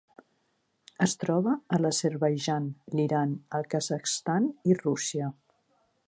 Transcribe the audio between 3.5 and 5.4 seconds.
el Kazakhstan i Rússia.